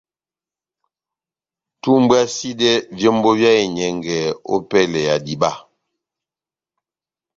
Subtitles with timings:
[1.81, 4.15] Tumbwasidɛ vyómbo vyá enyɛngɛ
[4.53, 5.51] opɛlɛ ya diba.